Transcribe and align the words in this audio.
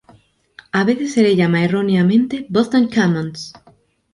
A 0.71 0.83
veces 0.83 1.13
se 1.13 1.21
le 1.21 1.35
llama 1.35 1.63
erróneamente 1.63 2.47
""Boston 2.49 2.89
Commons"". 2.89 3.53